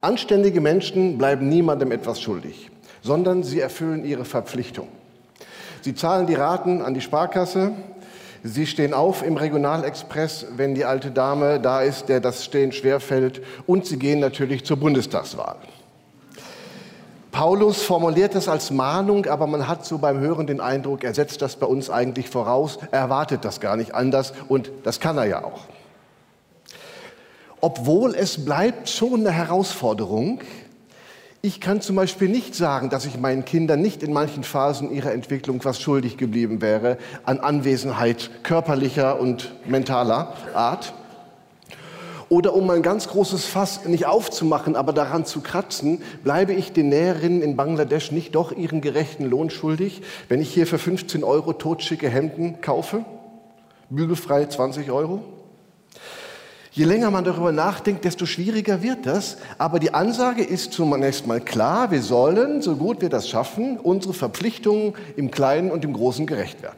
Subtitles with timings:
[0.00, 2.70] Anständige Menschen bleiben niemandem etwas schuldig,
[3.02, 4.86] sondern sie erfüllen ihre Verpflichtung.
[5.80, 7.72] Sie zahlen die Raten an die Sparkasse,
[8.44, 13.42] sie stehen auf im Regionalexpress, wenn die alte Dame da ist, der das Stehen schwerfällt,
[13.66, 15.56] und sie gehen natürlich zur Bundestagswahl.
[17.32, 21.42] Paulus formuliert das als Mahnung, aber man hat so beim Hören den Eindruck, er setzt
[21.42, 25.24] das bei uns eigentlich voraus, er erwartet das gar nicht anders und das kann er
[25.24, 25.66] ja auch
[27.60, 30.40] obwohl es bleibt schon eine Herausforderung.
[31.40, 35.12] Ich kann zum Beispiel nicht sagen, dass ich meinen Kindern nicht in manchen Phasen ihrer
[35.12, 40.94] Entwicklung was schuldig geblieben wäre an Anwesenheit körperlicher und mentaler Art.
[42.28, 46.90] Oder um ein ganz großes Fass nicht aufzumachen, aber daran zu kratzen, bleibe ich den
[46.90, 51.54] Näherinnen in Bangladesch nicht doch ihren gerechten Lohn schuldig, wenn ich hier für 15 Euro
[51.54, 53.04] totschicke Hemden kaufe?
[53.88, 55.22] Bügelfrei 20 Euro?
[56.70, 59.38] Je länger man darüber nachdenkt, desto schwieriger wird das.
[59.56, 64.14] Aber die Ansage ist zunächst mal klar, wir sollen, so gut wir das schaffen, unsere
[64.14, 66.76] Verpflichtungen im Kleinen und im Großen gerecht werden.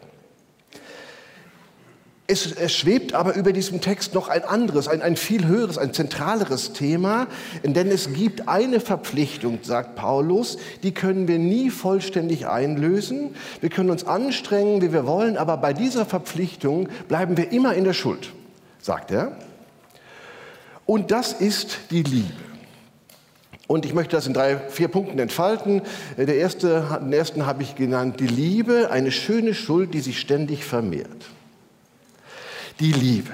[2.28, 5.92] Es, es, schwebt aber über diesem Text noch ein anderes, ein, ein viel höheres, ein
[5.92, 7.26] zentraleres Thema,
[7.64, 13.34] denn es gibt eine Verpflichtung, sagt Paulus, die können wir nie vollständig einlösen.
[13.60, 17.82] Wir können uns anstrengen, wie wir wollen, aber bei dieser Verpflichtung bleiben wir immer in
[17.82, 18.30] der Schuld,
[18.78, 19.36] sagt er.
[20.90, 22.34] Und das ist die Liebe.
[23.68, 25.82] Und ich möchte das in drei, vier Punkten entfalten.
[26.16, 30.64] Der erste, den ersten habe ich genannt, die Liebe, eine schöne Schuld, die sich ständig
[30.64, 31.26] vermehrt.
[32.80, 33.30] Die Liebe.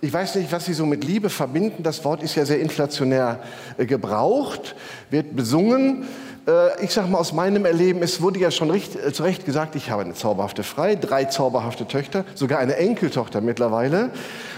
[0.00, 1.82] Ich weiß nicht, was Sie so mit Liebe verbinden.
[1.82, 3.40] Das Wort ist ja sehr inflationär
[3.76, 4.76] äh, gebraucht,
[5.10, 6.06] wird besungen.
[6.46, 9.44] Äh, ich sage mal aus meinem Erleben, es wurde ja schon recht, äh, zu Recht
[9.44, 14.10] gesagt, ich habe eine zauberhafte Frau, drei zauberhafte Töchter, sogar eine Enkeltochter mittlerweile.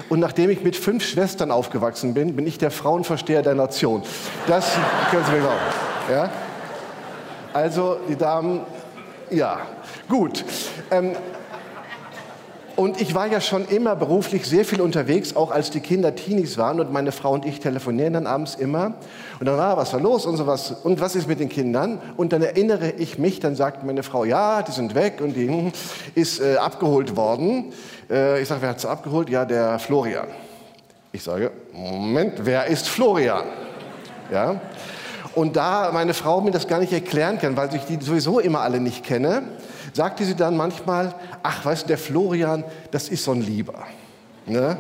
[0.09, 4.03] Und nachdem ich mit fünf Schwestern aufgewachsen bin, bin ich der Frauenversteher der Nation.
[4.47, 4.77] Das
[5.11, 5.61] können Sie mir glauben.
[6.11, 6.31] Ja?
[7.53, 8.61] Also, die Damen,
[9.31, 9.61] ja,
[10.09, 10.45] gut.
[10.91, 11.13] Ähm,
[12.77, 16.59] und ich war ja schon immer beruflich sehr viel unterwegs, auch als die Kinder Teenies
[16.59, 18.95] waren und meine Frau und ich telefonieren dann abends immer.
[19.39, 20.75] Und dann, ah, was war los und sowas.
[20.83, 22.01] Und was ist mit den Kindern?
[22.17, 25.49] Und dann erinnere ich mich, dann sagt meine Frau, ja, die sind weg und die
[25.49, 25.73] hm,
[26.15, 27.73] ist äh, abgeholt worden.
[28.11, 29.31] Äh, ich sage, wer hat sie abgeholt?
[29.31, 30.27] Ja, der Florian.
[31.13, 33.45] Ich sage, Moment, wer ist Florian?
[34.33, 34.61] Ja.
[35.35, 38.61] Und da meine Frau mir das gar nicht erklären kann, weil ich die sowieso immer
[38.61, 39.43] alle nicht kenne,
[39.93, 43.85] sagte sie dann manchmal, ach, weißt du, der Florian, das ist so ein Lieber.
[44.47, 44.77] Ne?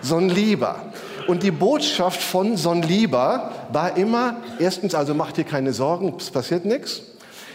[0.00, 0.92] So ein Lieber.
[1.26, 6.14] Und die Botschaft von so ein Lieber war immer, erstens, also mach dir keine Sorgen,
[6.18, 7.02] es passiert nichts.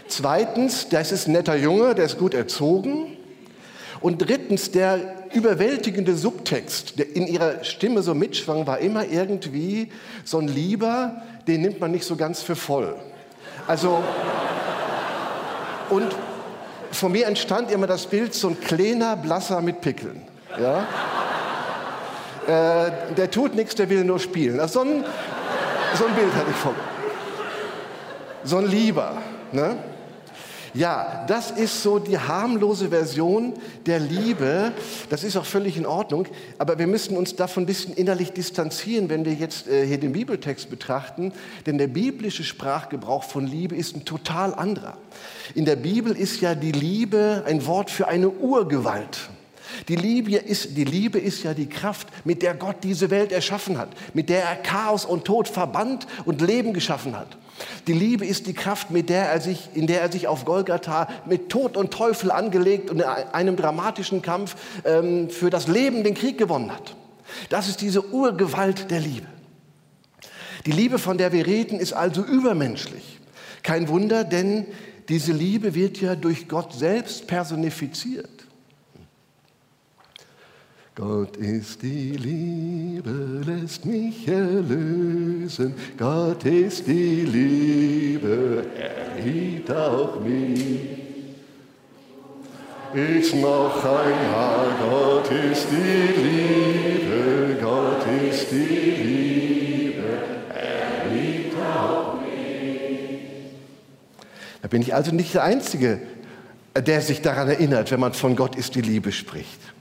[0.07, 3.17] Zweitens, das ist ein netter Junge, der ist gut erzogen.
[3.99, 9.91] Und drittens, der überwältigende Subtext, der in ihrer Stimme so mitschwang, war immer irgendwie
[10.23, 12.95] so ein Lieber, den nimmt man nicht so ganz für voll.
[13.65, 14.03] Also,
[15.89, 16.15] und
[16.91, 20.21] von mir entstand immer das Bild, so ein kleiner Blasser mit Pickeln.
[20.59, 20.85] Ja?
[22.47, 24.59] äh, der tut nichts, der will nur spielen.
[24.59, 25.05] Also so, ein,
[25.95, 26.77] so ein Bild hatte ich vor mir.
[28.43, 29.17] So ein Lieber.
[29.51, 29.77] Ne?
[30.73, 33.53] Ja, das ist so die harmlose Version
[33.85, 34.71] der Liebe.
[35.09, 36.27] Das ist auch völlig in Ordnung.
[36.57, 40.13] Aber wir müssen uns davon ein bisschen innerlich distanzieren, wenn wir jetzt äh, hier den
[40.13, 41.33] Bibeltext betrachten.
[41.65, 44.97] Denn der biblische Sprachgebrauch von Liebe ist ein total anderer.
[45.55, 49.29] In der Bibel ist ja die Liebe ein Wort für eine Urgewalt.
[49.87, 53.77] Die Liebe, ist, die Liebe ist ja die Kraft, mit der Gott diese Welt erschaffen
[53.77, 57.37] hat, mit der er Chaos und Tod verbannt und Leben geschaffen hat.
[57.87, 61.07] Die Liebe ist die Kraft, mit der er sich, in der er sich auf Golgatha
[61.25, 66.13] mit Tod und Teufel angelegt und in einem dramatischen Kampf ähm, für das Leben den
[66.13, 66.95] Krieg gewonnen hat.
[67.49, 69.27] Das ist diese Urgewalt der Liebe.
[70.65, 73.19] Die Liebe, von der wir reden, ist also übermenschlich.
[73.63, 74.65] Kein Wunder, denn
[75.09, 78.36] diese Liebe wird ja durch Gott selbst personifiziert.
[80.97, 85.75] Gott ist die Liebe, lässt mich erlösen.
[85.95, 90.79] Gott ist die Liebe, er liebt auch mich.
[92.95, 100.03] Ich noch einmal, Gott ist die Liebe, Gott ist die Liebe,
[100.49, 103.19] er liebt auch mich.
[104.63, 105.99] Da bin ich also nicht der Einzige,
[106.75, 109.76] der sich daran erinnert, wenn man von Gott ist die Liebe spricht.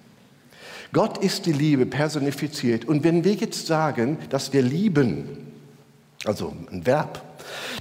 [0.92, 2.84] Gott ist die Liebe personifiziert.
[2.84, 5.52] Und wenn wir jetzt sagen, dass wir lieben,
[6.24, 7.22] also ein Verb,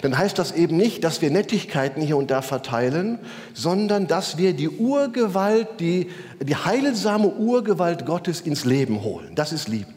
[0.01, 3.17] dann heißt das eben nicht, dass wir Nettigkeiten hier und da verteilen,
[3.53, 6.09] sondern dass wir die Urgewalt, die,
[6.39, 9.33] die heilsame Urgewalt Gottes ins Leben holen.
[9.33, 9.94] Das ist Lieben.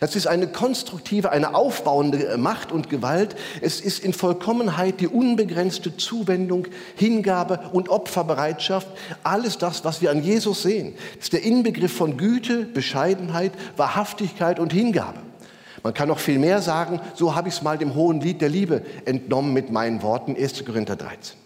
[0.00, 3.36] Das ist eine konstruktive, eine aufbauende Macht und Gewalt.
[3.60, 6.66] Es ist in Vollkommenheit die unbegrenzte Zuwendung,
[6.96, 8.88] Hingabe und Opferbereitschaft.
[9.22, 10.94] Alles das, was wir an Jesus sehen.
[11.18, 15.20] Ist der Inbegriff von Güte, Bescheidenheit, Wahrhaftigkeit und Hingabe.
[15.82, 18.48] Man kann noch viel mehr sagen, so habe ich es mal dem hohen Lied der
[18.48, 20.64] Liebe entnommen mit meinen Worten, 1.
[20.64, 21.36] Korinther 13.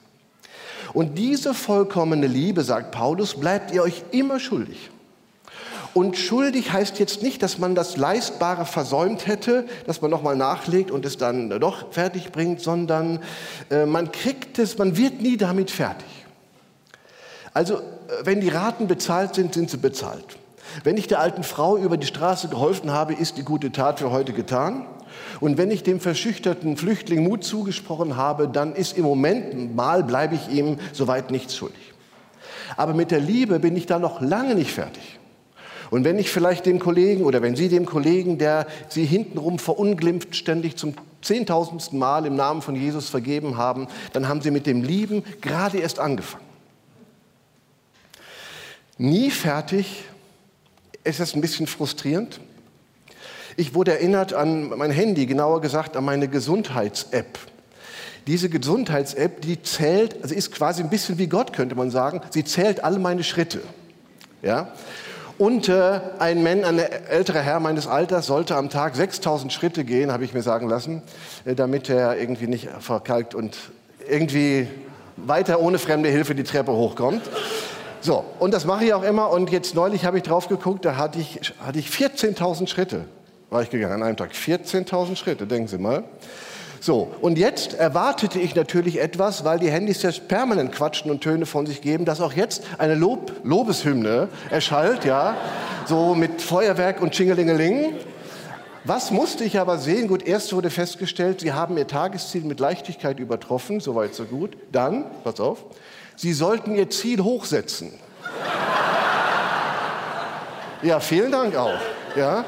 [0.93, 4.91] Und diese vollkommene Liebe, sagt Paulus, bleibt ihr euch immer schuldig.
[5.93, 10.91] Und schuldig heißt jetzt nicht, dass man das Leistbare versäumt hätte, dass man nochmal nachlegt
[10.91, 13.19] und es dann doch fertig bringt, sondern
[13.71, 16.07] äh, man kriegt es, man wird nie damit fertig.
[17.53, 17.81] Also, äh,
[18.25, 20.39] wenn die Raten bezahlt sind, sind sie bezahlt.
[20.85, 24.13] Wenn ich der alten Frau über die Straße geholfen habe, ist die gute Tat für
[24.13, 24.87] heute getan.
[25.41, 30.37] Und wenn ich dem verschüchterten Flüchtling Mut zugesprochen habe, dann ist im Moment mal, bleibe
[30.37, 31.93] ich ihm soweit nichts schuldig.
[32.77, 35.20] Aber mit der Liebe bin ich da noch lange nicht fertig.
[35.91, 40.37] Und wenn ich vielleicht dem Kollegen oder wenn Sie dem Kollegen, der Sie hintenrum verunglimpft,
[40.37, 44.83] ständig zum zehntausendsten Mal im Namen von Jesus vergeben haben, dann haben Sie mit dem
[44.83, 46.45] Lieben gerade erst angefangen.
[48.99, 50.05] Nie fertig,
[51.05, 52.41] ist das ein bisschen frustrierend.
[53.57, 57.39] Ich wurde erinnert an mein Handy, genauer gesagt an meine Gesundheits-App.
[58.27, 62.21] Diese Gesundheits-App, die zählt, also ist quasi ein bisschen wie Gott, könnte man sagen.
[62.31, 63.61] Sie zählt alle meine Schritte.
[64.43, 64.73] Ja?
[65.41, 70.13] Und äh, ein Mann, ein älterer Herr meines Alters, sollte am Tag 6000 Schritte gehen,
[70.13, 71.01] habe ich mir sagen lassen,
[71.47, 73.57] äh, damit er irgendwie nicht verkalkt und
[74.07, 74.69] irgendwie
[75.17, 77.23] weiter ohne fremde Hilfe die Treppe hochkommt.
[78.03, 79.31] So, und das mache ich auch immer.
[79.31, 83.07] Und jetzt neulich habe ich drauf geguckt, da hatte ich, hatte ich 14.000 Schritte,
[83.49, 84.33] war ich gegangen an einem Tag.
[84.33, 86.05] 14.000 Schritte, denken Sie mal.
[86.83, 91.45] So, und jetzt erwartete ich natürlich etwas, weil die Handys ja permanent quatschen und Töne
[91.45, 95.37] von sich geben, dass auch jetzt eine Lob, Lobeshymne erschallt, ja,
[95.85, 97.93] so mit Feuerwerk und Schingelingeling.
[98.85, 100.09] Was musste ich aber sehen?
[100.09, 104.57] Gut, erst wurde festgestellt, Sie haben Ihr Tagesziel mit Leichtigkeit übertroffen, soweit so gut.
[104.73, 105.65] Dann, pass auf,
[106.17, 107.93] Sie sollten Ihr Ziel hochsetzen.
[110.83, 111.79] Ja, vielen Dank auch.
[112.17, 112.43] Ja.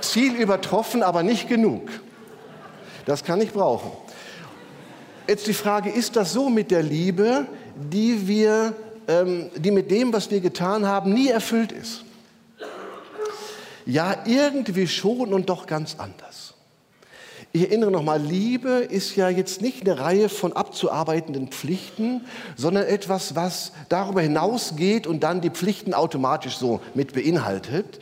[0.00, 1.90] Ziel übertroffen, aber nicht genug.
[3.06, 3.90] Das kann ich brauchen.
[5.26, 8.74] Jetzt die Frage, ist das so mit der Liebe, die, wir,
[9.06, 12.04] ähm, die mit dem, was wir getan haben, nie erfüllt ist?
[13.86, 16.54] Ja, irgendwie schon und doch ganz anders.
[17.52, 22.24] Ich erinnere nochmal, Liebe ist ja jetzt nicht eine Reihe von abzuarbeitenden Pflichten,
[22.56, 27.98] sondern etwas, was darüber hinausgeht und dann die Pflichten automatisch so mit beinhaltet.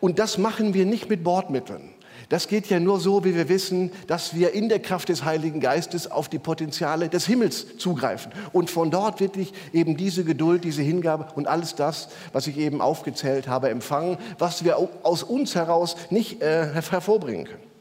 [0.00, 1.93] Und das machen wir nicht mit Bordmitteln.
[2.28, 5.60] Das geht ja nur so, wie wir wissen, dass wir in der Kraft des Heiligen
[5.60, 8.32] Geistes auf die Potenziale des Himmels zugreifen.
[8.52, 12.80] Und von dort wirklich eben diese Geduld, diese Hingabe und alles das, was ich eben
[12.80, 17.74] aufgezählt habe, empfangen, was wir aus uns heraus nicht äh, hervorbringen können.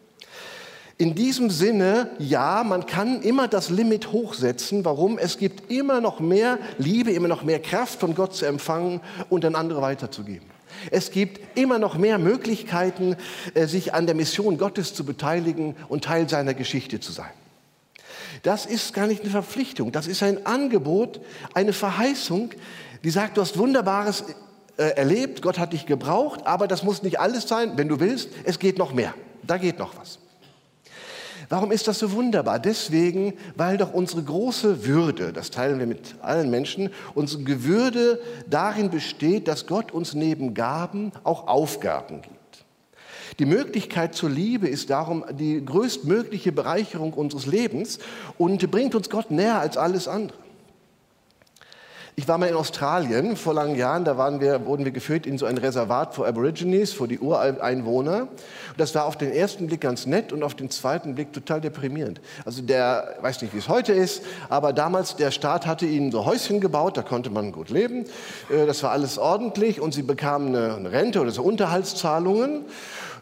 [0.98, 4.86] In diesem Sinne, ja, man kann immer das Limit hochsetzen.
[4.86, 5.18] Warum?
[5.18, 9.44] Es gibt immer noch mehr Liebe, immer noch mehr Kraft von Gott zu empfangen und
[9.44, 10.53] an andere weiterzugeben.
[10.92, 13.16] Es gibt immer noch mehr Möglichkeiten,
[13.54, 17.32] äh, sich an der Mission Gottes zu beteiligen und Teil seiner Geschichte zu sein.
[18.42, 21.22] Das ist gar nicht eine Verpflichtung, das ist ein Angebot,
[21.54, 22.50] eine Verheißung,
[23.04, 24.24] die sagt, du hast Wunderbares
[24.78, 28.30] äh, erlebt, Gott hat dich gebraucht, aber das muss nicht alles sein, wenn du willst,
[28.44, 29.14] es geht noch mehr,
[29.44, 30.20] da geht noch was.
[31.50, 32.60] Warum ist das so wunderbar?
[32.60, 38.20] Deswegen, weil doch unsere große Würde, das teilen wir mit allen Menschen, unsere Würde
[38.50, 42.66] darin besteht, dass Gott uns neben Gaben auch Aufgaben gibt.
[43.40, 48.00] Die Möglichkeit zur Liebe ist darum die größtmögliche Bereicherung unseres Lebens
[48.38, 50.43] und bringt uns Gott näher als alles andere.
[52.16, 55.40] Ich war mal in Australien vor langen Jahren, da waren wir, wurden wir geführt in
[55.40, 58.22] so ein Reservat für Aborigines, für die Ureinwohner.
[58.22, 58.30] Und
[58.78, 62.22] das war auf den ersten Blick ganz nett und auf den zweiten Blick total deprimierend.
[62.46, 66.24] Also der, weiß nicht, wie es heute ist, aber damals, der Staat hatte ihnen so
[66.24, 68.06] Häuschen gebaut, da konnte man gut leben.
[68.52, 72.66] Äh, das war alles ordentlich und sie bekamen eine Rente oder so Unterhaltszahlungen.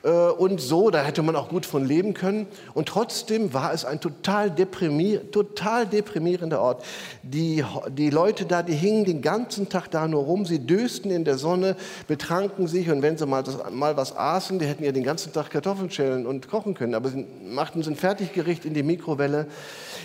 [0.04, 2.48] Äh, und so, da hätte man auch gut von leben können.
[2.74, 6.84] Und trotzdem war es ein total, deprimier total deprimierender Ort.
[7.24, 11.24] Die, die Leute da, die hingen den ganzen Tag da nur rum, sie dösten in
[11.24, 11.76] der Sonne,
[12.08, 15.34] betranken sich und wenn sie mal, das, mal was aßen, die hätten ja den ganzen
[15.34, 19.48] Tag Kartoffeln schälen und kochen können, aber sie machten so ein Fertiggericht in die Mikrowelle.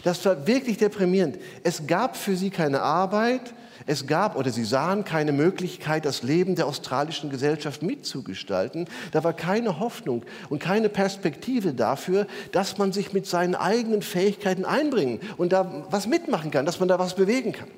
[0.05, 1.39] Das war wirklich deprimierend.
[1.63, 3.55] Es gab für sie keine Arbeit,
[3.87, 8.89] es gab oder sie sahen keine Möglichkeit, das Leben der australischen Gesellschaft mitzugestalten.
[9.13, 14.65] Da war keine Hoffnung und keine Perspektive dafür, dass man sich mit seinen eigenen Fähigkeiten
[14.65, 17.69] einbringen und da was mitmachen kann, dass man da was bewegen kann.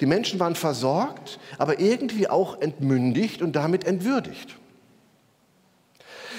[0.00, 4.56] Die Menschen waren versorgt, aber irgendwie auch entmündigt und damit entwürdigt.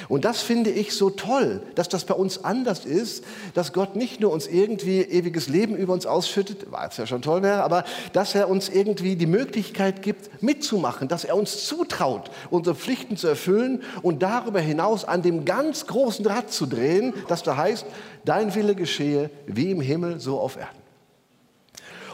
[0.10, 4.22] Und das finde ich so toll, dass das bei uns anders ist, dass Gott nicht
[4.22, 7.84] nur uns irgendwie ewiges Leben über uns ausschüttet, was ja schon toll wäre, aber
[8.14, 13.28] dass er uns irgendwie die Möglichkeit gibt, mitzumachen, dass er uns zutraut, unsere Pflichten zu
[13.28, 17.86] erfüllen und darüber hinaus an dem ganz großen Rad zu drehen, das da heißt,
[18.24, 20.78] dein Wille geschehe wie im Himmel, so auf Erden.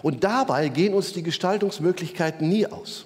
[0.01, 3.05] Und dabei gehen uns die Gestaltungsmöglichkeiten nie aus.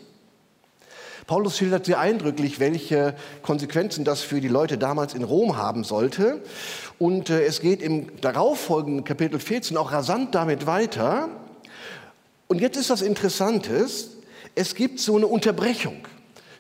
[1.27, 6.41] Paulus schildert sehr eindrücklich, welche Konsequenzen das für die Leute damals in Rom haben sollte.
[6.99, 11.27] Und äh, es geht im darauffolgenden Kapitel 14 auch rasant damit weiter.
[12.47, 14.11] Und jetzt ist das Interessantes,
[14.55, 15.97] es gibt so eine Unterbrechung.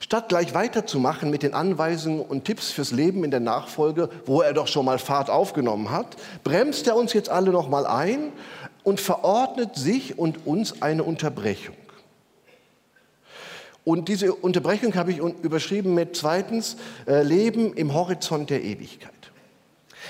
[0.01, 4.51] Statt gleich weiterzumachen mit den Anweisungen und Tipps fürs Leben in der Nachfolge, wo er
[4.51, 8.33] doch schon mal Fahrt aufgenommen hat, bremst er uns jetzt alle noch mal ein
[8.83, 11.75] und verordnet sich und uns eine Unterbrechung.
[13.87, 16.75] Und diese Unterbrechung habe ich überschrieben mit zweitens,
[17.07, 19.13] äh, Leben im Horizont der Ewigkeit.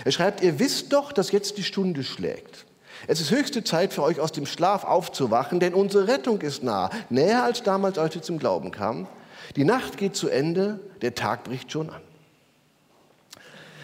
[0.04, 2.66] Er schreibt, ihr wisst doch, dass jetzt die Stunde schlägt.
[3.06, 6.90] Es ist höchste Zeit für euch aus dem Schlaf aufzuwachen, denn unsere Rettung ist nah,
[7.12, 9.06] näher als damals, als wir zum Glauben kamen.
[9.56, 12.02] Die Nacht geht zu Ende, der Tag bricht schon an.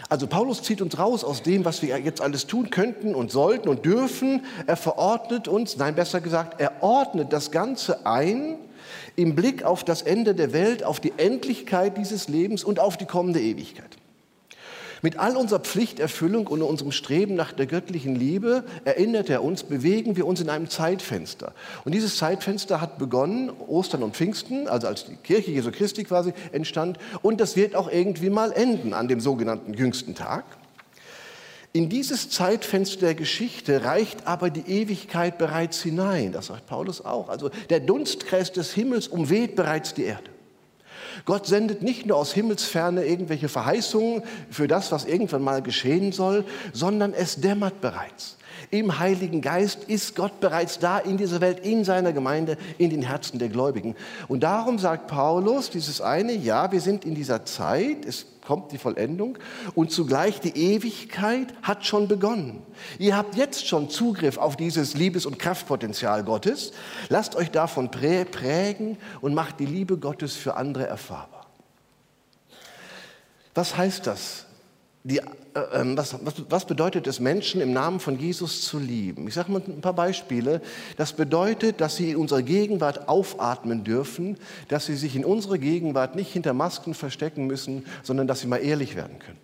[0.10, 3.70] Also Paulus zieht uns raus aus dem, was wir jetzt alles tun könnten und sollten
[3.70, 4.44] und dürfen.
[4.66, 8.58] Er verordnet uns, nein, besser gesagt, er ordnet das Ganze ein
[9.16, 13.06] im Blick auf das Ende der Welt, auf die Endlichkeit dieses Lebens und auf die
[13.06, 13.98] kommende Ewigkeit.
[15.04, 20.16] Mit all unserer Pflichterfüllung und unserem Streben nach der göttlichen Liebe, erinnert er uns, bewegen
[20.16, 21.54] wir uns in einem Zeitfenster.
[21.84, 26.32] Und dieses Zeitfenster hat begonnen, Ostern und Pfingsten, also als die Kirche Jesu Christi quasi
[26.54, 30.46] entstand, und das wird auch irgendwie mal enden an dem sogenannten jüngsten Tag.
[31.76, 36.32] In dieses Zeitfenster der Geschichte reicht aber die Ewigkeit bereits hinein.
[36.32, 37.30] Das sagt Paulus auch.
[37.30, 40.30] Also der Dunstkreis des Himmels umweht bereits die Erde.
[41.26, 46.46] Gott sendet nicht nur aus Himmelsferne irgendwelche Verheißungen für das, was irgendwann mal geschehen soll,
[46.74, 48.38] sondern es dämmert bereits.
[48.74, 53.04] Im Heiligen Geist ist Gott bereits da in dieser Welt, in seiner Gemeinde, in den
[53.04, 53.96] Herzen der Gläubigen.
[54.28, 58.80] Und darum sagt Paulus dieses eine, ja, wir sind in dieser Zeit, es kommt die
[58.80, 59.38] Vollendung
[59.76, 62.64] und zugleich die Ewigkeit hat schon begonnen.
[62.98, 66.72] Ihr habt jetzt schon Zugriff auf dieses Liebes- und Kraftpotenzial Gottes.
[67.10, 71.46] Lasst euch davon prägen und macht die Liebe Gottes für andere erfahrbar.
[73.54, 74.48] Was heißt das?
[75.06, 75.24] Die, äh,
[75.74, 79.28] ähm, was, was, was, bedeutet es, Menschen im Namen von Jesus zu lieben?
[79.28, 80.62] Ich sage mal ein paar Beispiele.
[80.96, 84.38] Das bedeutet, dass sie in unserer Gegenwart aufatmen dürfen,
[84.70, 88.58] dass sie sich in unserer Gegenwart nicht hinter Masken verstecken müssen, sondern dass sie mal
[88.58, 89.40] ehrlich werden können.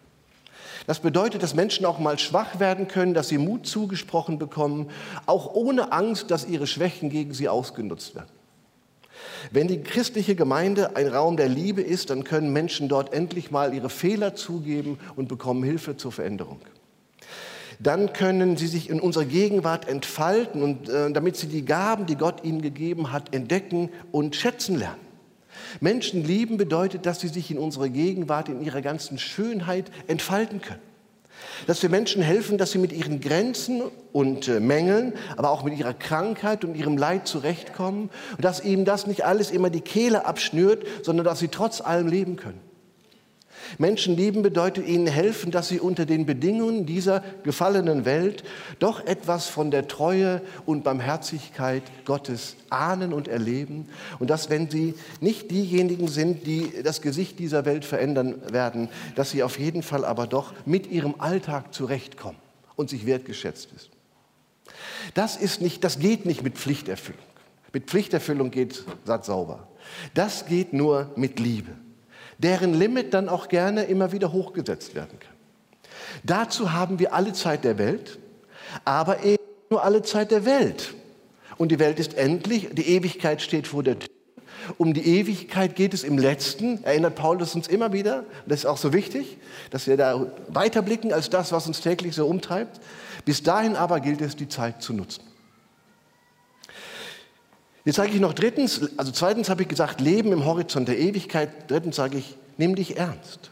[0.87, 4.89] Das bedeutet, dass Menschen auch mal schwach werden können, dass sie Mut zugesprochen bekommen,
[5.25, 8.38] auch ohne Angst, dass ihre Schwächen gegen sie ausgenutzt werden.
[9.51, 13.73] Wenn die christliche Gemeinde ein Raum der Liebe ist, dann können Menschen dort endlich mal
[13.73, 16.59] ihre Fehler zugeben und bekommen Hilfe zur Veränderung.
[17.79, 22.17] Dann können sie sich in unserer Gegenwart entfalten und äh, damit sie die Gaben, die
[22.17, 24.99] Gott ihnen gegeben hat, entdecken und schätzen lernen.
[25.79, 30.81] Menschen lieben bedeutet, dass sie sich in unserer Gegenwart in ihrer ganzen Schönheit entfalten können.
[31.67, 35.77] Dass wir Menschen helfen, dass sie mit ihren Grenzen und äh, Mängeln, aber auch mit
[35.77, 40.25] ihrer Krankheit und ihrem Leid zurechtkommen und dass ihnen das nicht alles immer die Kehle
[40.25, 42.68] abschnürt, sondern dass sie trotz allem leben können.
[43.77, 48.43] Menschen lieben bedeutet ihnen helfen, dass sie unter den Bedingungen dieser gefallenen Welt
[48.79, 53.87] doch etwas von der Treue und Barmherzigkeit Gottes ahnen und erleben
[54.19, 59.31] und dass, wenn sie nicht diejenigen sind, die das Gesicht dieser Welt verändern werden, dass
[59.31, 62.39] sie auf jeden Fall aber doch mit ihrem Alltag zurechtkommen
[62.75, 63.89] und sich wertgeschätzt ist.
[65.13, 67.21] Das ist nicht, das geht nicht mit Pflichterfüllung.
[67.73, 69.67] Mit Pflichterfüllung geht Satz sauber.
[70.13, 71.71] Das geht nur mit Liebe
[72.39, 75.33] deren Limit dann auch gerne immer wieder hochgesetzt werden kann.
[76.23, 78.17] Dazu haben wir alle Zeit der Welt,
[78.83, 80.95] aber eben nur alle Zeit der Welt.
[81.57, 84.09] Und die Welt ist endlich, die Ewigkeit steht vor der Tür.
[84.77, 88.23] Um die Ewigkeit geht es im Letzten, erinnert Paulus uns immer wieder.
[88.45, 89.37] Das ist auch so wichtig,
[89.71, 92.79] dass wir da weiterblicken als das, was uns täglich so umtreibt.
[93.25, 95.28] Bis dahin aber gilt es, die Zeit zu nutzen.
[97.89, 101.49] Jetzt sage ich noch drittens, also zweitens habe ich gesagt, Leben im Horizont der Ewigkeit.
[101.71, 103.49] Drittens sage ich, nimm dich ernst.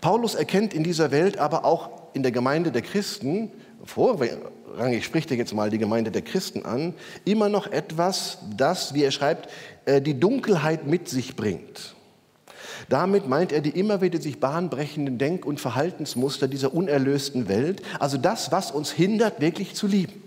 [0.00, 3.50] Paulus erkennt in dieser Welt aber auch in der Gemeinde der Christen,
[3.84, 6.94] vorrangig spricht er jetzt mal die Gemeinde der Christen an,
[7.26, 9.50] immer noch etwas, das, wie er schreibt,
[9.84, 11.94] äh, die Dunkelheit mit sich bringt.
[12.88, 18.16] Damit meint er die immer wieder sich bahnbrechenden Denk- und Verhaltensmuster dieser unerlösten Welt, also
[18.16, 20.19] das, was uns hindert, wirklich zu lieben.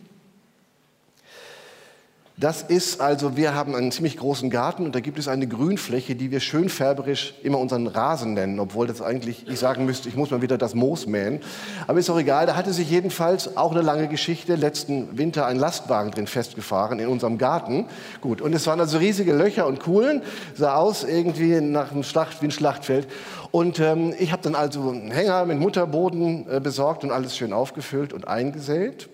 [2.36, 6.16] Das ist also, wir haben einen ziemlich großen Garten und da gibt es eine Grünfläche,
[6.16, 10.16] die wir schön färberisch immer unseren Rasen nennen, obwohl das eigentlich ich sagen müsste, ich
[10.16, 11.42] muss mal wieder das Moos mähen.
[11.86, 15.60] Aber ist auch egal, da hatte sich jedenfalls auch eine lange Geschichte, letzten Winter ein
[15.60, 17.86] Lastwagen drin festgefahren in unserem Garten.
[18.20, 20.24] Gut, und es waren also riesige Löcher und Kuhlen,
[20.56, 23.08] sah aus irgendwie nach einem Schlacht, wie ein Schlachtfeld.
[23.54, 27.54] Und ähm, ich habe dann also einen Hänger mit Mutterboden äh, besorgt und alles schön
[27.54, 29.10] aufgefüllt und eingesät.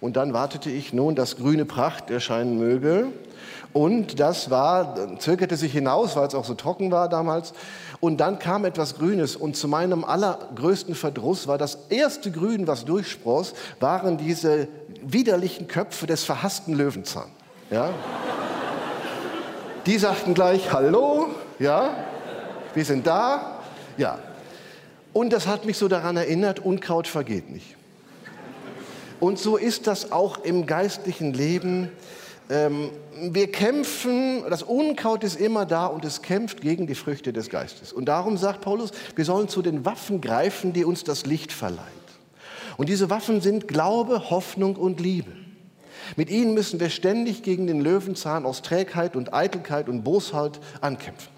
[0.00, 3.08] Und dann wartete ich nun, dass grüne Pracht erscheinen möge.
[3.74, 7.52] Und das war, zögerte sich hinaus, weil es auch so trocken war damals.
[8.00, 9.36] Und dann kam etwas Grünes.
[9.36, 14.68] Und zu meinem allergrößten Verdruss war das erste Grün, was durchspross, waren diese
[15.02, 17.28] widerlichen Köpfe des verhassten Löwenzahn.
[17.70, 17.90] Ja?
[19.84, 21.26] Die sagten gleich, hallo,
[21.58, 21.90] ja,
[22.72, 23.55] wir sind da,
[23.96, 24.18] ja.
[25.12, 27.76] Und das hat mich so daran erinnert, Unkraut vergeht nicht.
[29.18, 31.90] Und so ist das auch im geistlichen Leben.
[32.50, 37.48] Ähm, wir kämpfen, das Unkraut ist immer da und es kämpft gegen die Früchte des
[37.48, 37.92] Geistes.
[37.92, 41.80] Und darum sagt Paulus, wir sollen zu den Waffen greifen, die uns das Licht verleiht.
[42.76, 45.32] Und diese Waffen sind Glaube, Hoffnung und Liebe.
[46.14, 51.35] Mit ihnen müssen wir ständig gegen den Löwenzahn aus Trägheit und Eitelkeit und Bosheit ankämpfen.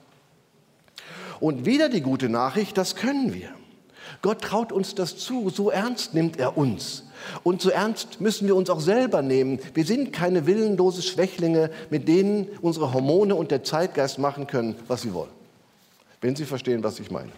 [1.40, 3.50] Und wieder die gute Nachricht, das können wir.
[4.22, 7.04] Gott traut uns das zu, so ernst nimmt er uns.
[7.42, 9.58] Und so ernst müssen wir uns auch selber nehmen.
[9.74, 15.02] Wir sind keine willenlose Schwächlinge, mit denen unsere Hormone und der Zeitgeist machen können, was
[15.02, 15.30] sie wollen.
[16.20, 17.30] Wenn Sie verstehen, was ich meine.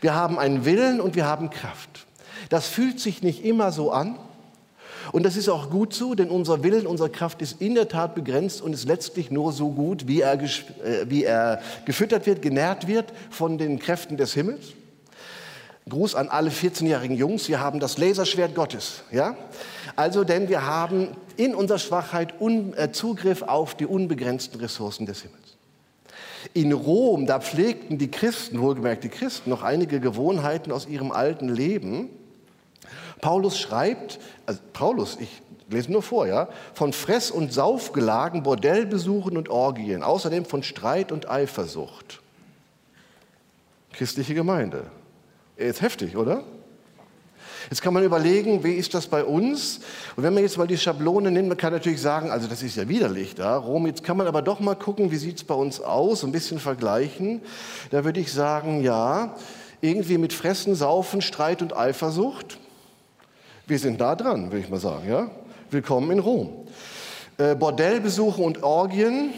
[0.00, 2.06] Wir haben einen Willen und wir haben Kraft.
[2.48, 4.18] Das fühlt sich nicht immer so an.
[5.12, 8.14] Und das ist auch gut so, denn unser Willen, unsere Kraft ist in der Tat
[8.14, 10.48] begrenzt und ist letztlich nur so gut, wie er, äh,
[11.08, 14.72] wie er gefüttert wird, genährt wird von den Kräften des Himmels.
[15.88, 19.02] Gruß an alle 14-jährigen Jungs, wir haben das Laserschwert Gottes.
[19.10, 19.36] Ja?
[19.96, 25.22] Also, denn wir haben in unserer Schwachheit Un äh, Zugriff auf die unbegrenzten Ressourcen des
[25.22, 25.42] Himmels.
[26.52, 31.48] In Rom, da pflegten die Christen, wohlgemerkt die Christen, noch einige Gewohnheiten aus ihrem alten
[31.48, 32.08] Leben.
[33.24, 35.40] Paulus schreibt, also Paulus, ich
[35.70, 41.30] lese nur vor, ja, von Fress- und Saufgelagen, Bordellbesuchen und Orgien, außerdem von Streit und
[41.30, 42.20] Eifersucht.
[43.94, 44.90] Christliche Gemeinde.
[45.56, 46.44] Ist heftig, oder?
[47.70, 49.80] Jetzt kann man überlegen, wie ist das bei uns?
[50.16, 52.76] Und wenn man jetzt mal die Schablone nimmt, man kann natürlich sagen, also das ist
[52.76, 53.86] ja widerlich da, Rom.
[53.86, 56.58] Jetzt kann man aber doch mal gucken, wie sieht es bei uns aus, ein bisschen
[56.58, 57.40] vergleichen.
[57.90, 59.34] Da würde ich sagen, ja,
[59.80, 62.58] irgendwie mit Fressen, Saufen, Streit und Eifersucht.
[63.66, 65.30] Wir sind da dran, würde ich mal sagen, ja.
[65.70, 66.66] Willkommen in Rom.
[67.38, 69.32] Äh, Bordellbesuche und Orgien.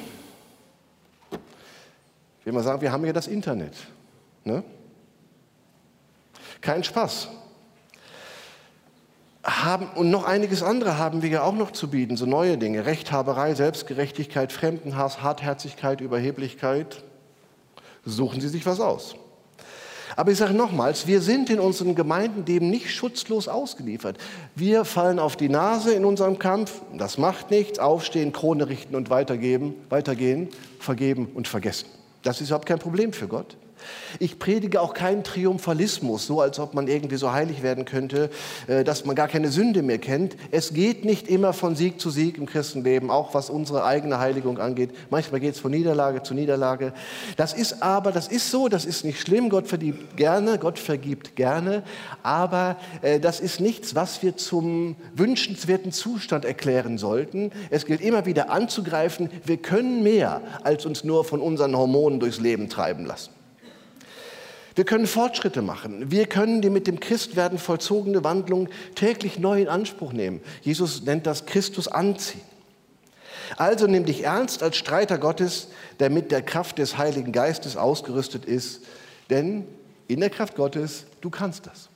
[2.41, 3.75] Ich will mal sagen, wir haben ja das Internet.
[4.45, 4.65] Ne?
[6.61, 7.29] Kein Spaß.
[9.45, 12.85] Haben, und noch einiges andere haben wir ja auch noch zu bieten, so neue Dinge.
[12.85, 17.05] Rechthaberei, Selbstgerechtigkeit, Fremdenhass, Hartherzigkeit, Überheblichkeit.
[18.05, 19.15] Suchen Sie sich was aus.
[20.17, 24.17] Aber ich sage nochmals, wir sind in unseren Gemeinden dem nicht schutzlos ausgeliefert.
[24.55, 29.11] Wir fallen auf die Nase in unserem Kampf, das macht nichts, aufstehen, Krone richten und
[29.11, 30.49] weitergeben, weitergehen,
[30.81, 31.87] vergeben und vergessen.
[32.23, 33.57] Das ist überhaupt kein Problem für Gott.
[34.19, 38.31] Ich predige auch keinen Triumphalismus, so als ob man irgendwie so heilig werden könnte,
[38.67, 40.37] äh, dass man gar keine Sünde mehr kennt.
[40.51, 44.59] Es geht nicht immer von Sieg zu Sieg im Christenleben, auch was unsere eigene Heiligung
[44.59, 44.91] angeht.
[45.11, 46.93] Manchmal geht es von Niederlage zu Niederlage.
[47.37, 49.51] Das ist aber, das ist so, das ist nicht schlimm.
[49.51, 51.83] Gott vergibt gerne, Gott vergibt gerne.
[52.23, 57.51] Aber äh, das ist nichts, was wir zum wünschenswerten Zustand erklären sollten.
[57.71, 59.31] Es gilt immer wieder anzugreifen.
[59.45, 63.36] Wir können mehr, als uns nur von unseren Hormonen durchs Leben treiben lassen.
[64.77, 66.11] Wir können Fortschritte machen.
[66.11, 70.43] Wir können die mit dem Christwerden vollzogene Wandlung täglich neu in Anspruch nehmen.
[70.61, 72.43] Jesus nennt das Christus anziehen.
[73.57, 78.45] Also nimm dich ernst als Streiter Gottes, der mit der Kraft des Heiligen Geistes ausgerüstet
[78.45, 78.83] ist.
[79.31, 79.67] Denn
[80.09, 81.89] in der Kraft Gottes, du kannst das.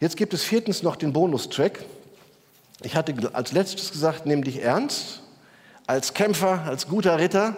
[0.00, 1.82] Jetzt gibt es viertens noch den Bonustrack.
[2.82, 5.22] Ich hatte als letztes gesagt, nimm dich ernst
[5.86, 7.56] als Kämpfer, als guter Ritter,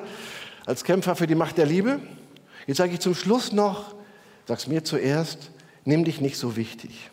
[0.65, 1.99] als Kämpfer für die Macht der Liebe.
[2.71, 3.97] Jetzt sage ich zum Schluss noch,
[4.47, 5.51] sag's mir zuerst,
[5.85, 7.11] nimm dich nicht so wichtig.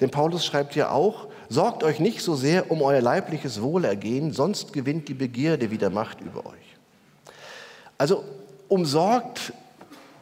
[0.00, 4.72] Denn Paulus schreibt ja auch, sorgt euch nicht so sehr um euer leibliches Wohlergehen, sonst
[4.72, 6.78] gewinnt die Begierde wieder Macht über euch.
[7.98, 8.24] Also
[8.68, 9.52] umsorgt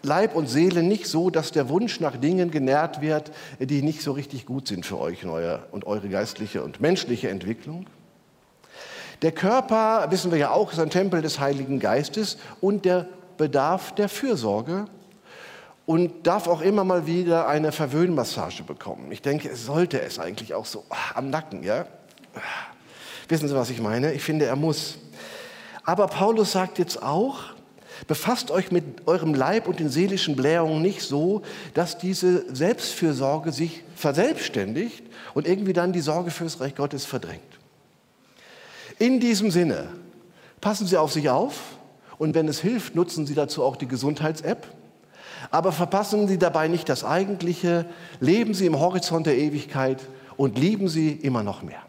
[0.02, 4.10] Leib und Seele nicht so, dass der Wunsch nach Dingen genährt wird, die nicht so
[4.10, 7.86] richtig gut sind für euch und, euer, und eure geistliche und menschliche Entwicklung.
[9.22, 13.94] Der Körper, wissen wir ja auch, ist ein Tempel des Heiligen Geistes und der bedarf
[13.94, 14.86] der Fürsorge
[15.86, 19.10] und darf auch immer mal wieder eine Verwöhnmassage bekommen.
[19.10, 21.86] Ich denke, es sollte es eigentlich auch so ach, am Nacken, ja?
[23.28, 24.12] Wissen Sie, was ich meine?
[24.12, 24.98] Ich finde, er muss.
[25.84, 27.40] Aber Paulus sagt jetzt auch,
[28.06, 31.42] befasst euch mit eurem Leib und den seelischen Blähungen nicht so,
[31.74, 37.42] dass diese Selbstfürsorge sich verselbstständigt und irgendwie dann die Sorge fürs Reich Gottes verdrängt.
[38.98, 39.88] In diesem Sinne,
[40.60, 41.58] passen Sie auf sich auf
[42.22, 44.68] und wenn es hilft, nutzen Sie dazu auch die Gesundheits-App.
[45.50, 47.84] Aber verpassen Sie dabei nicht das Eigentliche,
[48.20, 50.00] leben Sie im Horizont der Ewigkeit
[50.36, 51.82] und lieben Sie immer noch mehr.